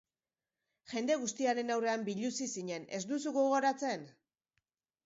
Jende 0.93 1.17
guztiaren 1.25 1.69
aurrean 1.75 2.07
biluzi 2.09 2.49
zinen, 2.55 2.89
ez 3.01 3.05
duzu 3.13 3.39
gogoratzen? 3.39 4.13